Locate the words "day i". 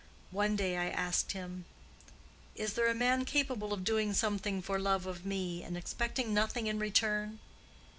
0.55-0.89